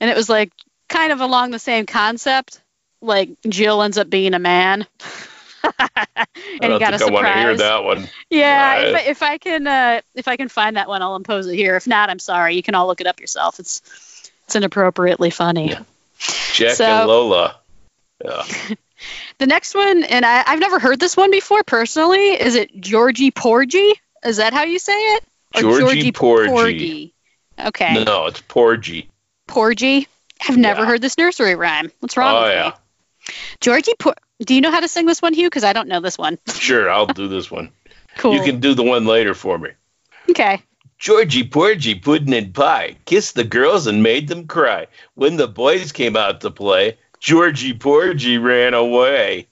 And 0.01 0.11
it 0.11 0.17
was 0.17 0.29
like 0.29 0.53
kind 0.89 1.13
of 1.13 1.21
along 1.21 1.51
the 1.51 1.59
same 1.59 1.87
concept. 1.87 2.61
Like 3.01 3.31
Jill 3.49 3.83
ends 3.83 3.99
up 3.99 4.09
being 4.09 4.35
a 4.35 4.39
man. 4.39 4.87
and 6.61 6.73
he 6.73 6.79
got 6.79 6.95
a 6.95 6.99
surprise. 6.99 7.01
I 7.01 7.11
want 7.11 7.27
to 7.27 7.33
hear 7.33 7.57
that 7.57 7.85
one. 7.85 8.09
Yeah, 8.31 8.81
if, 8.81 8.95
I, 8.95 9.01
if 9.01 9.23
I 9.23 9.39
can 9.39 9.67
uh, 9.67 10.01
if 10.15 10.29
I 10.29 10.37
can 10.37 10.49
find 10.49 10.77
that 10.77 10.89
one, 10.89 11.03
I'll 11.03 11.17
impose 11.17 11.47
it 11.47 11.55
here. 11.55 11.77
If 11.77 11.87
not, 11.87 12.11
I'm 12.11 12.19
sorry. 12.19 12.55
You 12.55 12.63
can 12.63 12.75
all 12.75 12.87
look 12.87 13.01
it 13.01 13.07
up 13.07 13.21
yourself. 13.21 13.59
It's 13.59 13.83
it's 14.45 14.57
inappropriately 14.57 15.31
funny. 15.31 15.71
Yeah. 15.71 15.83
Jack 16.53 16.75
so, 16.77 16.85
and 16.85 17.09
Lola. 17.09 17.57
Yeah. 18.25 18.45
the 19.39 19.47
next 19.47 19.75
one, 19.75 20.05
and 20.05 20.25
I, 20.25 20.51
have 20.51 20.61
never 20.61 20.79
heard 20.79 21.01
this 21.01 21.17
one 21.17 21.31
before 21.31 21.63
personally. 21.63 22.41
Is 22.41 22.55
it 22.55 22.79
Georgie 22.81 23.31
Porgy? 23.31 23.93
Is 24.25 24.39
that 24.39 24.53
how 24.53 24.65
you 24.65 24.79
say 24.79 24.93
it? 24.93 25.25
Or 25.55 25.61
Georgie, 25.61 25.81
Georgie 25.81 26.13
Porgy. 26.13 26.51
Porgy. 26.51 27.15
Okay. 27.59 28.05
No, 28.05 28.27
it's 28.27 28.41
Porgy. 28.43 29.09
Porgy. 29.47 30.09
I've 30.49 30.57
never 30.57 30.81
yeah. 30.81 30.87
heard 30.87 31.01
this 31.01 31.17
nursery 31.17 31.55
rhyme. 31.55 31.91
What's 32.01 32.17
wrong 32.17 32.37
oh, 32.37 32.43
with 32.43 32.53
yeah. 32.53 32.69
me? 32.71 33.35
Georgie 33.61 33.95
Por- 33.99 34.17
Do 34.41 34.55
you 34.55 34.61
know 34.61 34.71
how 34.71 34.81
to 34.81 34.89
sing 34.89 35.07
this 35.07 35.23
one, 35.23 35.33
Hugh? 35.33 35.49
Because 35.49 35.65
I 35.65 35.73
don't 35.73 35.89
know 35.89 36.01
this 36.01 36.19
one. 36.19 36.39
sure, 36.55 36.91
I'll 36.91 37.07
do 37.07 37.29
this 37.29 37.51
one. 37.51 37.71
Cool. 38.17 38.35
You 38.35 38.43
can 38.43 38.61
do 38.61 38.75
the 38.75 38.83
one 38.83 39.07
later 39.07 39.35
for 39.35 39.59
me. 39.59 39.71
Okay. 40.31 40.63
Georgie 40.99 41.47
Porgy 41.47 41.97
pudding 41.97 42.35
and 42.35 42.55
pie 42.55 42.97
kissed 43.05 43.35
the 43.35 43.45
girls 43.45 43.87
and 43.87 44.03
made 44.03 44.29
them 44.29 44.47
cry. 44.47 44.87
When 45.15 45.37
the 45.37 45.49
boys 45.49 45.93
came 45.93 46.17
out 46.17 46.41
to 46.43 46.51
play, 46.51 46.99
Georgie 47.21 47.75
Porgy 47.75 48.39
ran 48.39 48.75
away. 48.75 49.49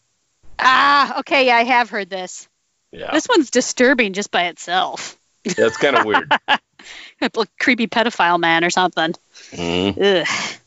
Ah, 0.59 1.19
okay, 1.21 1.51
I 1.51 1.65
have 1.65 1.91
heard 1.91 2.09
this. 2.09 2.49
Yeah. 2.93 3.11
This 3.13 3.29
one's 3.29 3.51
disturbing 3.51 4.13
just 4.13 4.31
by 4.31 4.45
itself. 4.45 5.19
That's 5.45 5.77
kind 5.77 5.97
of 5.97 6.05
weird. 6.05 6.33
like 7.35 7.49
creepy 7.59 7.87
pedophile 7.87 8.41
man 8.41 8.65
or 8.65 8.71
something. 8.71 9.15
Mm. 9.53 10.23
Ugh. 10.23 10.59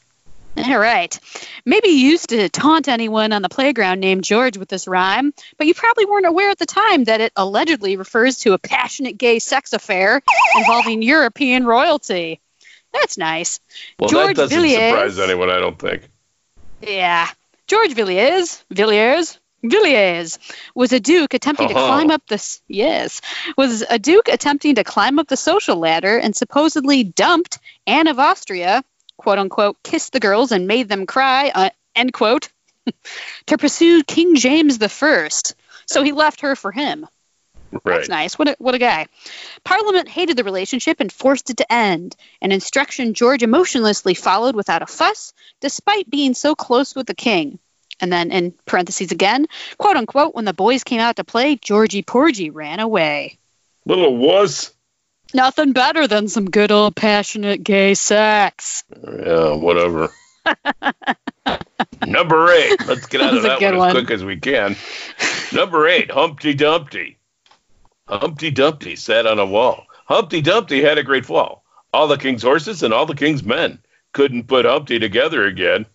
All 0.58 0.80
right. 0.80 1.20
Maybe 1.66 1.90
you 1.90 2.12
used 2.12 2.30
to 2.30 2.48
taunt 2.48 2.88
anyone 2.88 3.34
on 3.34 3.42
the 3.42 3.50
playground 3.50 4.00
named 4.00 4.24
George 4.24 4.58
with 4.58 4.70
this 4.70 4.88
rhyme, 4.88 5.34
but 5.58 5.68
you 5.68 5.74
probably 5.74 6.06
weren't 6.06 6.26
aware 6.26 6.50
at 6.50 6.58
the 6.58 6.66
time 6.66 7.04
that 7.06 7.20
it 7.20 7.34
allegedly 7.36 7.98
refers 7.98 8.38
to 8.40 8.54
a 8.54 8.58
passionate 8.58 9.18
gay 9.18 9.40
sex 9.40 9.74
affair 9.74 10.22
involving 10.56 11.02
European 11.02 11.66
royalty. 11.66 12.40
That's 12.94 13.18
nice. 13.18 13.60
Well, 14.00 14.10
George 14.10 14.38
that 14.38 14.44
doesn't 14.44 14.58
Villiers, 14.58 14.92
surprise 14.92 15.20
anyone, 15.20 15.50
I 15.50 15.60
don't 15.60 15.78
think. 15.78 16.08
Yeah. 16.82 17.28
George 17.68 17.94
Villiers, 17.94 18.64
Villiers, 18.70 19.38
Villiers 19.70 20.40
was 20.74 20.94
a 20.94 21.00
duke 21.00 21.34
attempting 21.34 21.68
Uh-huh. 21.72 21.80
to 21.80 21.88
climb 21.88 22.12
up 22.12 22.26
the 22.28 22.60
yes 22.68 23.22
was 23.58 23.84
a 23.90 24.00
duke 24.00 24.28
attempting 24.28 24.76
to 24.76 24.84
climb 24.84 25.20
up 25.20 25.28
the 25.28 25.38
social 25.38 25.78
ladder 25.78 26.18
and 26.18 26.36
supposedly 26.36 27.04
dumped 27.04 27.60
Anne 27.88 28.08
of 28.08 28.20
Austria, 28.20 28.84
quote 29.18 29.38
unquote, 29.40 29.82
kissed 29.84 30.14
the 30.14 30.20
girls 30.20 30.52
and 30.52 30.68
made 30.68 30.90
them 30.90 31.06
cry, 31.06 31.52
uh, 31.54 31.70
end 31.96 32.14
quote, 32.14 32.50
to 33.48 33.58
pursue 33.58 34.04
King 34.04 34.36
James 34.36 34.78
the 34.78 34.90
First. 34.90 35.56
So 35.88 36.04
he 36.04 36.12
left 36.12 36.42
her 36.42 36.56
for 36.56 36.72
him. 36.72 37.08
Right. 37.72 37.98
That's 37.98 38.10
nice. 38.10 38.40
What 38.40 38.48
a, 38.48 38.56
what 38.58 38.74
a 38.76 38.80
guy. 38.80 39.08
Parliament 39.64 40.08
hated 40.08 40.38
the 40.38 40.44
relationship 40.46 41.00
and 41.00 41.12
forced 41.12 41.50
it 41.50 41.58
to 41.58 41.72
end. 41.72 42.16
An 42.42 42.52
instruction 42.52 43.14
George 43.14 43.44
emotionlessly 43.44 44.14
followed 44.14 44.56
without 44.56 44.82
a 44.82 44.86
fuss, 44.86 45.34
despite 45.60 46.10
being 46.10 46.34
so 46.34 46.56
close 46.56 46.96
with 46.96 47.06
the 47.08 47.16
king. 47.16 47.60
And 48.02 48.12
then 48.12 48.32
in 48.32 48.54
parentheses 48.66 49.12
again, 49.12 49.46
quote 49.78 49.96
unquote, 49.96 50.36
when 50.36 50.46
the 50.46 50.54
boys 50.54 50.84
came 50.84 51.00
out 51.00 51.16
to 51.16 51.24
play, 51.24 51.56
Georgie 51.56 52.02
Porgy 52.04 52.50
ran 52.50 52.80
away. 52.80 53.38
Little 53.86 54.16
wuss. 54.18 54.72
Nothing 55.34 55.74
better 55.74 56.08
than 56.08 56.28
some 56.28 56.46
good 56.50 56.72
old 56.72 56.96
passionate 56.96 57.64
gay 57.64 57.94
sex. 57.94 58.84
Yeah, 59.04 59.56
whatever. 59.56 60.10
Number 62.06 62.52
eight. 62.52 62.86
Let's 62.88 63.08
get 63.08 63.22
out 63.22 63.32
That 63.32 63.38
of 63.38 63.44
was 63.44 63.44
that 63.44 63.62
one, 63.62 63.78
one. 63.78 63.88
as 63.90 63.94
quick 63.94 64.12
as 64.12 64.24
we 64.24 64.38
can. 64.40 64.76
Number 65.54 65.88
eight, 65.88 66.12
Humpty 66.12 66.54
Dumpty. 66.54 67.18
Humpty 68.08 68.52
Dumpty 68.52 68.96
sat 68.96 69.26
on 69.26 69.40
a 69.40 69.46
wall. 69.46 69.86
Humpty 70.06 70.42
Dumpty 70.42 70.82
had 70.84 70.98
a 70.98 71.04
great 71.04 71.26
fall. 71.26 71.64
All 71.94 72.08
the 72.08 72.18
king's 72.18 72.44
horses 72.44 72.84
and 72.84 72.94
all 72.94 73.06
the 73.06 73.16
king's 73.16 73.44
men 73.44 73.80
couldn't 74.14 74.48
put 74.48 74.66
Humpty 74.66 75.00
together 75.00 75.46
again. 75.46 75.86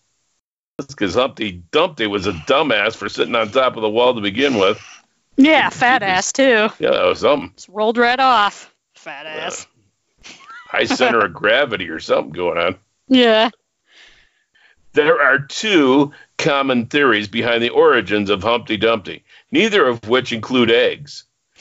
That's 0.81 0.95
because 0.95 1.15
Humpty 1.15 1.63
Dumpty 1.73 2.07
was 2.07 2.27
a 2.27 2.33
dumbass 2.33 2.97
for 2.97 3.11
sitting 3.11 3.35
on 3.35 3.51
top 3.51 3.77
of 3.77 3.83
the 3.83 3.91
wall 3.91 4.15
to 4.15 4.23
begin 4.23 4.57
with. 4.57 4.81
Yeah, 5.37 5.69
fat 5.69 6.03
ass 6.03 6.33
too. 6.33 6.71
Yeah, 6.79 6.93
that 6.93 7.05
was 7.05 7.21
something. 7.21 7.53
Just 7.55 7.69
rolled 7.69 7.99
right 7.99 8.19
off. 8.19 8.75
Fat 8.95 9.27
ass. 9.27 9.67
High 10.69 10.87
center 10.87 11.21
of 11.21 11.35
gravity 11.35 11.91
or 11.91 12.01
something 12.01 12.33
going 12.33 12.57
on. 12.57 12.79
Yeah. 13.09 13.51
There 14.95 15.21
are 15.21 15.41
two 15.41 16.13
common 16.39 16.87
theories 16.87 17.29
behind 17.29 17.63
the 17.63 17.69
origins 17.69 18.31
of 18.31 18.43
Humpty 18.43 18.79
Dumpty, 18.79 19.25
neither 19.53 19.87
of 19.87 20.09
which 20.09 20.33
include 20.33 20.71
eggs. 20.71 21.25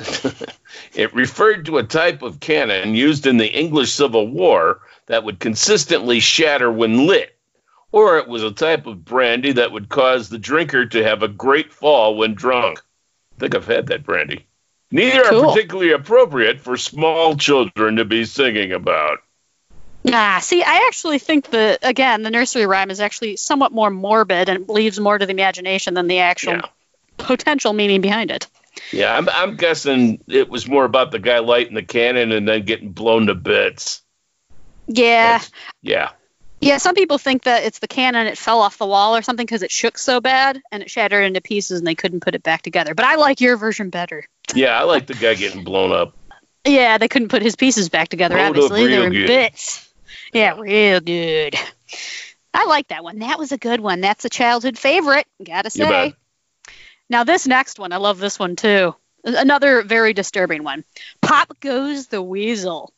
it 0.93 1.13
referred 1.13 1.65
to 1.65 1.77
a 1.77 1.83
type 1.83 2.21
of 2.21 2.39
cannon 2.39 2.95
used 2.95 3.27
in 3.27 3.35
the 3.35 3.51
English 3.51 3.91
Civil 3.91 4.29
War 4.29 4.79
that 5.07 5.25
would 5.25 5.39
consistently 5.39 6.21
shatter 6.21 6.71
when 6.71 7.05
lit, 7.05 7.38
or 7.91 8.17
it 8.17 8.27
was 8.27 8.43
a 8.43 8.51
type 8.51 8.86
of 8.88 9.03
brandy 9.05 9.53
that 9.53 9.72
would 9.72 9.89
cause 9.89 10.29
the 10.29 10.38
drinker 10.38 10.86
to 10.86 11.03
have 11.03 11.24
a 11.24 11.27
great 11.27 11.74
fall 11.74 12.15
when 12.15 12.34
drunk. 12.36 12.79
I 13.38 13.39
think 13.39 13.55
I've 13.55 13.67
had 13.67 13.88
that 13.88 14.03
brandy. 14.03 14.46
Neither 14.91 15.24
are 15.24 15.48
particularly 15.53 15.91
appropriate 15.91 16.60
for 16.60 16.75
small 16.75 17.36
children 17.36 17.98
to 17.98 18.05
be 18.05 18.25
singing 18.25 18.72
about. 18.72 19.19
Ah, 20.12 20.39
see, 20.41 20.63
I 20.63 20.86
actually 20.88 21.19
think 21.19 21.50
that 21.51 21.79
again, 21.84 22.24
the 22.24 22.31
nursery 22.31 22.65
rhyme 22.65 22.89
is 22.89 23.00
actually 23.00 23.36
somewhat 23.36 23.72
more 23.72 23.89
morbid 23.91 24.50
and 24.50 24.67
leaves 24.69 25.00
more 25.00 25.17
to 25.17 25.25
the 25.25 25.31
imagination 25.31 25.93
than 25.93 26.08
the 26.08 26.19
actual 26.19 26.53
Yeah. 26.53 26.62
potential 27.17 27.74
meaning 27.74 28.01
behind 28.01 28.31
it. 28.31 28.48
Yeah, 28.91 29.15
I'm, 29.15 29.27
I'm 29.29 29.58
guessing 29.58 30.24
it 30.27 30.50
was 30.50 30.67
more 30.67 30.86
about 30.86 31.12
the 31.12 31.19
guy 31.19 31.39
lighting 31.39 31.75
the 31.75 31.84
cannon 31.84 32.31
and 32.31 32.48
then 32.48 32.63
getting 32.65 32.91
blown 32.91 33.27
to 33.27 33.36
bits. 33.36 34.01
Yeah, 34.88 35.34
That's- 35.34 35.51
Yeah. 35.81 36.10
Yeah. 36.61 36.77
Some 36.77 36.95
people 36.95 37.17
think 37.17 37.43
that 37.43 37.63
it's 37.63 37.79
the 37.79 37.87
cannon; 37.87 38.27
it 38.27 38.37
fell 38.37 38.61
off 38.61 38.77
the 38.77 38.85
wall 38.85 39.15
or 39.15 39.21
something 39.21 39.45
because 39.45 39.63
it 39.63 39.71
shook 39.71 39.97
so 39.97 40.21
bad 40.21 40.61
and 40.71 40.83
it 40.83 40.89
shattered 40.89 41.23
into 41.23 41.41
pieces 41.41 41.79
and 41.79 41.87
they 41.87 41.95
couldn't 41.95 42.21
put 42.21 42.35
it 42.35 42.43
back 42.43 42.61
together. 42.61 42.93
But 42.95 43.05
I 43.05 43.15
like 43.15 43.41
your 43.41 43.57
version 43.57 43.89
better. 43.89 44.25
Yeah, 44.53 44.79
I 44.79 44.83
like 44.83 45.07
the 45.07 45.13
guy 45.13 45.35
getting 45.35 45.63
blown 45.63 45.91
up. 45.91 46.15
Yeah, 46.65 46.97
they 46.97 47.07
couldn't 47.07 47.29
put 47.29 47.41
his 47.41 47.55
pieces 47.55 47.89
back 47.89 48.09
together. 48.09 48.35
Rolled 48.35 48.49
obviously, 48.49 48.87
they 48.87 48.99
were 48.99 49.09
good. 49.09 49.27
bits. 49.27 49.89
Yeah, 50.33 50.59
real 50.59 50.99
good. 50.99 51.55
I 52.53 52.65
like 52.65 52.89
that 52.89 53.03
one. 53.03 53.19
That 53.19 53.39
was 53.39 53.51
a 53.51 53.57
good 53.57 53.79
one. 53.79 54.01
That's 54.01 54.25
a 54.25 54.29
childhood 54.29 54.77
favorite. 54.77 55.27
Gotta 55.43 55.69
say. 55.69 56.13
Now 57.09 57.23
this 57.23 57.47
next 57.47 57.79
one, 57.79 57.91
I 57.91 57.97
love 57.97 58.19
this 58.19 58.37
one 58.37 58.55
too. 58.55 58.95
Another 59.23 59.81
very 59.81 60.13
disturbing 60.13 60.63
one. 60.63 60.83
Pop 61.21 61.59
goes 61.59 62.07
the 62.07 62.21
weasel. 62.21 62.93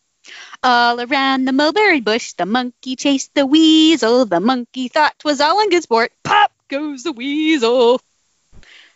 All 0.63 0.99
around 1.01 1.45
the 1.45 1.51
mulberry 1.53 2.01
bush, 2.01 2.33
the 2.33 2.45
monkey 2.45 2.95
chased 2.95 3.33
the 3.33 3.45
weasel. 3.45 4.25
The 4.25 4.39
monkey 4.39 4.87
thought 4.87 5.17
'twas 5.19 5.41
all 5.41 5.61
in 5.61 5.69
good 5.69 5.83
sport. 5.83 6.11
Pop 6.23 6.51
goes 6.69 7.03
the 7.03 7.11
weasel. 7.11 7.99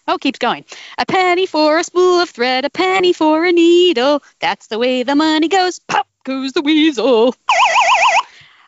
Oh, 0.08 0.18
keeps 0.20 0.38
going. 0.38 0.66
A 1.00 1.06
penny 1.06 1.48
for 1.48 1.80
a 1.80 1.84
spool 1.84 2.20
of 2.22 2.30
thread, 2.30 2.64
a 2.64 2.70
penny 2.70 3.12
for 3.12 3.44
a 3.44 3.52
needle. 3.52 4.22
That's 4.40 4.68
the 4.68 4.78
way 4.78 5.02
the 5.04 5.16
money 5.16 5.48
goes. 5.48 5.80
Pop 5.80 6.08
goes 6.24 6.54
the 6.54 6.62
weasel. 6.62 7.34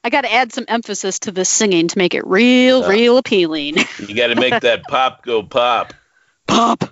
I 0.04 0.10
got 0.10 0.22
to 0.22 0.34
add 0.34 0.54
some 0.54 0.66
emphasis 0.68 1.20
to 1.20 1.32
this 1.32 1.50
singing 1.50 1.90
to 1.90 1.98
make 1.98 2.14
it 2.16 2.26
real, 2.26 2.82
Yeah. 2.82 2.88
real 2.88 3.18
appealing. 3.18 3.76
You 4.00 4.16
got 4.16 4.28
to 4.28 4.36
make 4.36 4.60
that 4.62 4.84
pop 4.88 5.24
go 5.24 5.44
pop. 5.44 5.94
Pop. 6.48 6.86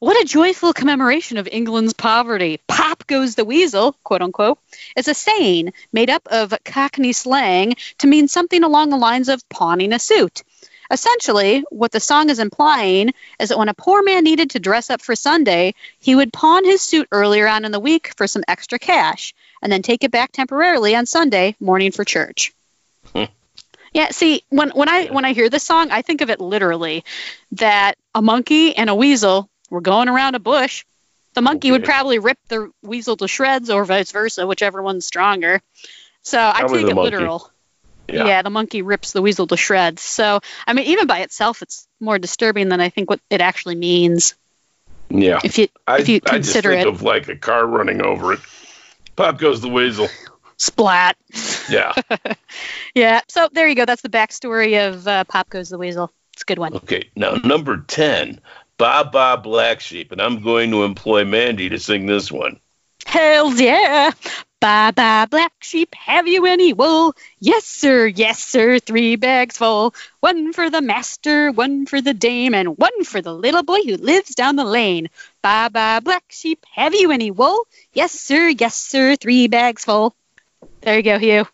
What 0.00 0.18
a 0.18 0.24
joyful 0.24 0.72
commemoration 0.72 1.36
of 1.36 1.46
England's 1.46 1.92
poverty. 1.92 2.58
Pop 2.66 3.06
goes 3.06 3.34
the 3.34 3.44
weasel, 3.44 3.94
quote 4.02 4.22
unquote, 4.22 4.58
is 4.96 5.08
a 5.08 5.14
saying 5.14 5.74
made 5.92 6.08
up 6.08 6.26
of 6.30 6.54
Cockney 6.64 7.12
slang 7.12 7.74
to 7.98 8.06
mean 8.06 8.26
something 8.26 8.64
along 8.64 8.88
the 8.88 8.96
lines 8.96 9.28
of 9.28 9.46
pawning 9.50 9.92
a 9.92 9.98
suit. 9.98 10.42
Essentially, 10.90 11.64
what 11.68 11.92
the 11.92 12.00
song 12.00 12.30
is 12.30 12.38
implying 12.38 13.12
is 13.38 13.50
that 13.50 13.58
when 13.58 13.68
a 13.68 13.74
poor 13.74 14.02
man 14.02 14.24
needed 14.24 14.48
to 14.50 14.58
dress 14.58 14.88
up 14.88 15.02
for 15.02 15.14
Sunday, 15.14 15.74
he 15.98 16.14
would 16.14 16.32
pawn 16.32 16.64
his 16.64 16.80
suit 16.80 17.06
earlier 17.12 17.46
on 17.46 17.66
in 17.66 17.70
the 17.70 17.78
week 17.78 18.14
for 18.16 18.26
some 18.26 18.42
extra 18.48 18.78
cash 18.78 19.34
and 19.60 19.70
then 19.70 19.82
take 19.82 20.02
it 20.02 20.10
back 20.10 20.32
temporarily 20.32 20.96
on 20.96 21.04
Sunday 21.04 21.56
morning 21.60 21.92
for 21.92 22.06
church. 22.06 22.54
Hmm. 23.12 23.24
Yeah, 23.92 24.12
see, 24.12 24.44
when 24.48 24.70
when 24.70 24.88
I 24.88 25.08
when 25.08 25.26
I 25.26 25.34
hear 25.34 25.50
this 25.50 25.64
song, 25.64 25.90
I 25.90 26.00
think 26.00 26.22
of 26.22 26.30
it 26.30 26.40
literally 26.40 27.04
that 27.52 27.98
a 28.14 28.22
monkey 28.22 28.74
and 28.74 28.88
a 28.88 28.94
weasel 28.94 29.50
were 29.70 29.80
going 29.80 30.08
around 30.08 30.34
a 30.34 30.40
bush. 30.40 30.84
The 31.34 31.42
monkey 31.42 31.68
okay. 31.68 31.72
would 31.72 31.84
probably 31.84 32.18
rip 32.18 32.38
the 32.48 32.70
weasel 32.82 33.16
to 33.16 33.28
shreds 33.28 33.70
or 33.70 33.84
vice 33.84 34.10
versa, 34.10 34.46
whichever 34.46 34.82
one's 34.82 35.06
stronger. 35.06 35.62
So 36.22 36.38
probably 36.38 36.80
I 36.80 36.82
take 36.82 36.90
it 36.90 36.94
monkey. 36.94 37.10
literal. 37.16 37.50
Yeah. 38.08 38.26
yeah. 38.26 38.42
the 38.42 38.50
monkey 38.50 38.82
rips 38.82 39.12
the 39.12 39.22
weasel 39.22 39.46
to 39.46 39.56
shreds. 39.56 40.02
So, 40.02 40.40
I 40.66 40.72
mean, 40.72 40.86
even 40.86 41.06
by 41.06 41.20
itself, 41.20 41.62
it's 41.62 41.86
more 42.00 42.18
disturbing 42.18 42.68
than 42.68 42.80
I 42.80 42.88
think 42.88 43.08
what 43.08 43.20
it 43.30 43.40
actually 43.40 43.76
means. 43.76 44.34
Yeah. 45.08 45.40
If 45.42 45.58
you 45.58 45.68
if 45.88 46.08
you 46.08 46.20
I, 46.26 46.30
consider 46.30 46.70
I 46.70 46.82
just 46.82 46.84
think 46.84 46.96
it 46.96 47.00
of 47.00 47.02
like 47.02 47.28
a 47.28 47.36
car 47.36 47.66
running 47.66 48.02
over 48.02 48.32
it. 48.32 48.40
Pop 49.16 49.38
goes 49.38 49.60
the 49.60 49.68
weasel. 49.68 50.08
Splat. 50.56 51.16
Yeah. 51.68 51.92
yeah. 52.94 53.20
So 53.28 53.48
there 53.52 53.68
you 53.68 53.74
go. 53.74 53.84
That's 53.84 54.02
the 54.02 54.08
backstory 54.08 54.88
of 54.88 55.06
uh, 55.06 55.24
Pop 55.24 55.50
goes 55.50 55.68
the 55.68 55.78
weasel. 55.78 56.12
It's 56.32 56.42
a 56.42 56.44
good 56.44 56.58
one. 56.58 56.74
Okay. 56.74 57.10
Now 57.16 57.34
number 57.34 57.78
ten, 57.86 58.40
Baa 58.80 59.04
Baa 59.04 59.36
Black 59.36 59.80
Sheep, 59.80 60.10
and 60.10 60.22
I'm 60.22 60.40
going 60.40 60.70
to 60.70 60.84
employ 60.84 61.26
Mandy 61.26 61.68
to 61.68 61.78
sing 61.78 62.06
this 62.06 62.32
one. 62.32 62.58
Hells 63.04 63.60
yeah. 63.60 64.12
Baa 64.58 64.90
baa, 64.92 65.26
black 65.26 65.52
sheep, 65.60 65.94
have 65.94 66.26
you 66.26 66.46
any 66.46 66.72
wool? 66.72 67.14
Yes, 67.40 67.64
sir, 67.64 68.06
yes, 68.06 68.42
sir, 68.42 68.78
three 68.78 69.16
bags 69.16 69.58
full. 69.58 69.94
One 70.20 70.54
for 70.54 70.70
the 70.70 70.80
master, 70.80 71.50
one 71.50 71.84
for 71.84 72.00
the 72.00 72.14
dame, 72.14 72.54
and 72.54 72.78
one 72.78 73.04
for 73.04 73.20
the 73.20 73.34
little 73.34 73.62
boy 73.62 73.82
who 73.82 73.96
lives 73.96 74.34
down 74.34 74.56
the 74.56 74.64
lane. 74.64 75.08
Baa 75.42 75.68
baa, 75.68 76.00
black 76.00 76.24
sheep, 76.28 76.64
have 76.74 76.94
you 76.94 77.10
any 77.10 77.30
wool? 77.30 77.66
Yes, 77.92 78.12
sir, 78.12 78.48
yes, 78.48 78.76
sir, 78.76 79.16
three 79.16 79.48
bags 79.48 79.84
full. 79.84 80.14
There 80.80 80.96
you 80.96 81.02
go, 81.02 81.18
Hugh. 81.18 81.46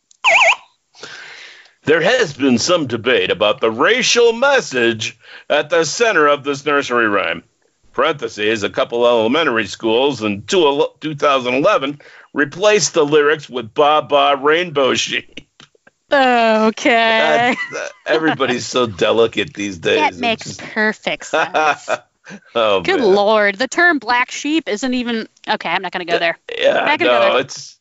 There 1.86 2.00
has 2.00 2.34
been 2.34 2.58
some 2.58 2.88
debate 2.88 3.30
about 3.30 3.60
the 3.60 3.70
racial 3.70 4.32
message 4.32 5.16
at 5.48 5.70
the 5.70 5.84
center 5.84 6.26
of 6.26 6.42
this 6.42 6.66
nursery 6.66 7.06
rhyme. 7.06 7.44
Parentheses, 7.92 8.64
a 8.64 8.70
couple 8.70 9.06
elementary 9.06 9.68
schools 9.68 10.20
in 10.20 10.42
2011 10.42 12.00
replaced 12.32 12.94
the 12.94 13.06
lyrics 13.06 13.48
with 13.48 13.72
Baa 13.72 14.00
Baa 14.00 14.32
Rainbow 14.32 14.94
Sheep. 14.94 15.48
Okay. 16.10 17.54
everybody's 18.04 18.66
so 18.66 18.86
delicate 18.88 19.54
these 19.54 19.78
days. 19.78 20.00
That 20.00 20.16
makes 20.16 20.44
just... 20.44 20.60
perfect 20.60 21.26
sense. 21.26 21.88
oh, 22.56 22.80
Good 22.80 22.98
man. 22.98 23.14
lord. 23.14 23.54
The 23.54 23.68
term 23.68 24.00
black 24.00 24.32
sheep 24.32 24.68
isn't 24.68 24.92
even 24.92 25.28
okay, 25.48 25.68
I'm 25.68 25.82
not 25.82 25.92
gonna 25.92 26.04
go 26.04 26.18
there. 26.18 26.36
Yeah, 26.58 26.96
no, 26.98 27.36
it's 27.36 27.78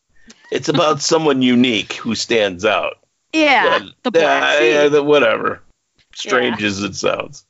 it's 0.51 0.69
about 0.69 1.01
someone 1.01 1.41
unique 1.41 1.93
who 1.93 2.13
stands 2.13 2.65
out. 2.65 2.97
Yeah. 3.35 3.79
But, 3.79 3.93
the 4.03 4.11
black 4.11 4.59
sheep. 4.59 4.91
Yeah, 4.91 4.99
whatever. 4.99 5.61
Strange 6.13 6.61
yeah. 6.61 6.67
as 6.67 6.83
it 6.83 6.95
sounds. 6.95 7.45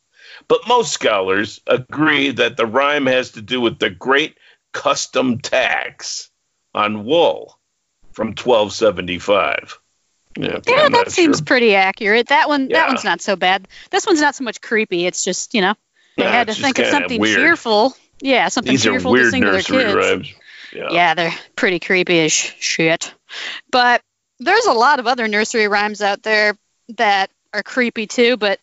But 0.48 0.68
most 0.68 0.92
scholars 0.92 1.62
agree 1.66 2.32
that 2.32 2.58
the 2.58 2.66
rhyme 2.66 3.06
has 3.06 3.32
to 3.32 3.42
do 3.42 3.62
with 3.62 3.80
the 3.80 3.90
great 3.90 4.38
custom 4.74 5.40
tax 5.40 6.30
on 6.74 7.06
wool 7.06 7.58
from 8.12 8.30
1275. 8.30 9.80
Yeah, 10.38 10.60
yeah 10.68 10.90
that 10.90 11.12
seems 11.12 11.38
sure. 11.38 11.46
pretty 11.46 11.76
accurate. 11.76 12.28
That 12.28 12.50
one, 12.50 12.70
yeah. 12.70 12.80
that 12.80 12.88
one's 12.90 13.06
not 13.06 13.22
so 13.22 13.36
bad. 13.36 13.68
This 13.90 14.06
one's 14.06 14.20
not 14.20 14.36
so 14.36 14.44
much 14.44 14.60
creepy. 14.62 15.06
It's 15.06 15.24
just 15.24 15.54
you 15.54 15.62
know 15.62 15.76
they 16.18 16.24
nah, 16.24 16.32
had 16.32 16.48
to 16.48 16.54
think 16.54 16.78
of 16.80 16.88
something 16.88 17.22
weird. 17.22 17.38
cheerful. 17.38 17.96
Yeah, 18.22 18.50
something 18.50 18.74
These 18.74 18.84
cheerful 18.84 19.16
to 19.16 19.30
sing 19.30 19.44
to 19.44 19.52
their 19.52 19.62
kids. 19.62 19.94
Rhymes. 19.94 20.34
Yeah. 20.74 20.90
yeah, 20.92 21.14
they're 21.14 21.34
pretty 21.56 21.80
creepy 21.80 22.20
as 22.20 22.34
shit. 22.34 23.14
But 23.72 24.02
there's 24.40 24.66
a 24.66 24.74
lot 24.74 25.00
of 25.00 25.08
other 25.08 25.28
nursery 25.28 25.68
rhymes 25.68 26.02
out 26.02 26.24
there 26.24 26.58
that 26.90 27.30
are 27.54 27.64
creepy 27.64 28.08
too. 28.08 28.38
But 28.38 28.60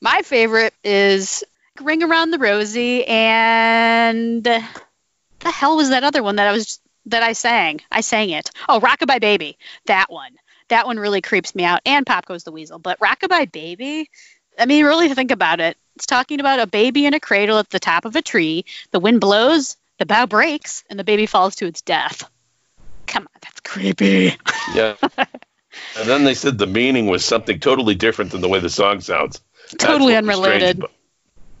my 0.00 0.22
favorite 0.22 0.74
is 0.82 1.44
Ring 1.80 2.02
Around 2.02 2.30
the 2.30 2.38
Rosie 2.38 3.04
and 3.06 4.44
the 4.44 5.50
hell 5.50 5.76
was 5.76 5.90
that 5.90 6.04
other 6.04 6.22
one 6.22 6.36
that 6.36 6.48
I 6.48 6.52
was 6.52 6.80
that 7.06 7.22
I 7.22 7.32
sang? 7.32 7.80
I 7.90 8.00
sang 8.00 8.30
it. 8.30 8.50
Oh, 8.68 8.80
Rockabye 8.80 9.20
Baby. 9.20 9.58
That 9.86 10.10
one. 10.10 10.36
That 10.68 10.86
one 10.86 10.98
really 10.98 11.20
creeps 11.20 11.54
me 11.54 11.64
out. 11.64 11.80
And 11.84 12.06
Pop 12.06 12.26
Goes 12.26 12.44
the 12.44 12.52
Weasel. 12.52 12.78
But 12.78 13.00
Rockabye 13.00 13.50
Baby, 13.50 14.08
I 14.58 14.66
mean, 14.66 14.84
really 14.84 15.12
think 15.12 15.30
about 15.30 15.60
it. 15.60 15.76
It's 15.96 16.06
talking 16.06 16.40
about 16.40 16.60
a 16.60 16.66
baby 16.66 17.06
in 17.06 17.14
a 17.14 17.20
cradle 17.20 17.58
at 17.58 17.70
the 17.70 17.80
top 17.80 18.04
of 18.04 18.16
a 18.16 18.22
tree. 18.22 18.64
The 18.92 19.00
wind 19.00 19.20
blows, 19.20 19.76
the 19.98 20.06
bough 20.06 20.26
breaks, 20.26 20.84
and 20.88 20.98
the 20.98 21.04
baby 21.04 21.26
falls 21.26 21.56
to 21.56 21.66
its 21.66 21.82
death. 21.82 22.28
Come 23.06 23.24
on, 23.24 23.40
that's 23.42 23.60
creepy. 23.60 24.36
Yeah. 24.74 24.96
and 25.18 26.08
then 26.08 26.24
they 26.24 26.34
said 26.34 26.58
the 26.58 26.66
meaning 26.66 27.06
was 27.06 27.24
something 27.24 27.60
totally 27.60 27.94
different 27.94 28.32
than 28.32 28.40
the 28.40 28.48
way 28.48 28.60
the 28.60 28.70
song 28.70 29.00
sounds 29.00 29.40
totally 29.78 30.16
unrelated. 30.16 30.82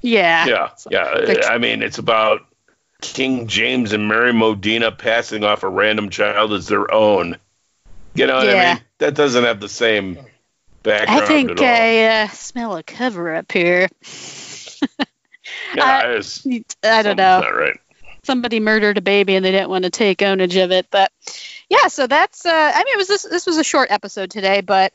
Yeah. 0.00 0.46
Yeah. 0.46 0.70
Yeah. 0.90 1.40
I 1.48 1.58
mean, 1.58 1.82
it's 1.82 1.98
about 1.98 2.40
King 3.00 3.46
James 3.46 3.92
and 3.92 4.08
Mary 4.08 4.32
Modena 4.32 4.92
passing 4.92 5.44
off 5.44 5.62
a 5.62 5.68
random 5.68 6.10
child 6.10 6.52
as 6.52 6.68
their 6.68 6.92
own. 6.92 7.36
You 8.14 8.26
know 8.26 8.36
what 8.36 8.46
yeah. 8.46 8.70
I 8.70 8.74
mean? 8.74 8.82
That 8.98 9.14
doesn't 9.14 9.44
have 9.44 9.60
the 9.60 9.68
same 9.68 10.18
background. 10.82 11.22
I 11.22 11.26
think 11.26 11.60
I 11.60 12.22
uh, 12.22 12.28
smell 12.28 12.76
a 12.76 12.82
cover 12.82 13.34
up 13.34 13.50
here. 13.50 13.88
yeah, 15.74 16.18
I, 16.18 16.22
I 16.84 17.02
don't 17.02 17.16
know. 17.16 17.40
Not 17.40 17.54
right. 17.54 17.80
Somebody 18.24 18.60
murdered 18.60 18.98
a 18.98 19.02
baby 19.02 19.34
and 19.34 19.44
they 19.44 19.50
didn't 19.50 19.70
want 19.70 19.84
to 19.84 19.90
take 19.90 20.18
ownage 20.18 20.62
of 20.62 20.70
it, 20.70 20.86
but 20.90 21.10
yeah. 21.68 21.88
So 21.88 22.06
that's. 22.06 22.46
Uh, 22.46 22.72
I 22.74 22.84
mean, 22.84 22.94
it 22.94 22.98
was 22.98 23.08
this. 23.08 23.22
This 23.22 23.46
was 23.46 23.58
a 23.58 23.64
short 23.64 23.90
episode 23.90 24.30
today, 24.30 24.60
but 24.60 24.92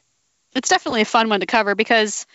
it's 0.55 0.69
definitely 0.69 1.01
a 1.01 1.05
fun 1.05 1.29
one 1.29 1.41
to 1.41 1.45
cover 1.45 1.75
because 1.75 2.25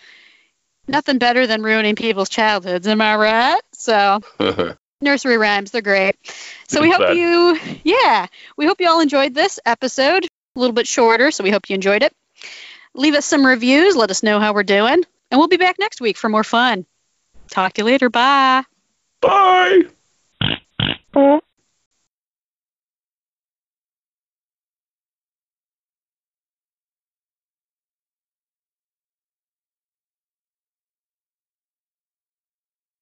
nothing 0.87 1.18
better 1.18 1.46
than 1.46 1.62
ruining 1.62 1.96
people's 1.96 2.28
childhoods. 2.28 2.87
Am 2.87 3.00
I 3.00 3.16
right? 3.16 3.61
So. 3.72 4.20
nursery 5.02 5.37
rhymes 5.37 5.72
they're 5.72 5.83
great 5.83 6.14
so 6.68 6.81
we 6.81 6.90
hope 6.90 7.16
you 7.16 7.59
yeah 7.83 8.26
we 8.57 8.66
hope 8.66 8.81
you 8.81 8.88
all 8.88 9.00
enjoyed 9.00 9.35
this 9.35 9.59
episode 9.66 10.24
a 10.24 10.61
little 10.61 10.72
bit 10.72 10.87
shorter 10.87 11.31
so 11.31 11.42
we 11.44 11.50
hope 11.50 11.68
you 11.68 11.74
enjoyed 11.74 12.02
it 12.02 12.14
leave 12.94 13.14
us 13.14 13.26
some 13.26 13.44
reviews 13.44 13.96
let 13.96 14.11
us 14.11 14.22
know 14.22 14.38
how 14.38 14.55
we're 14.55 14.62
doing 14.62 15.02
and 15.31 15.38
we'll 15.38 15.48
be 15.48 15.57
back 15.57 15.76
next 15.78 16.00
week 16.00 16.16
for 16.16 16.28
more 16.28 16.44
fun 16.44 16.87
talk 17.50 17.72
to 17.72 17.81
you 17.81 17.85
later 17.85 18.09
bye 18.09 18.62
bye 19.20 19.83
Apple 21.14 21.40